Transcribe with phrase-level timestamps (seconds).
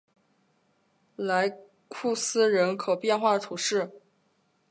[1.15, 3.91] 莱库斯人口变化图示